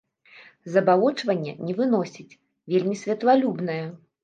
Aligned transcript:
Забалочвання 0.75 1.53
не 1.67 1.77
выносіць, 1.83 2.37
вельмі 2.75 3.01
святлалюбная. 3.05 3.81